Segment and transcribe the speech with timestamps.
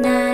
[0.00, 0.27] 那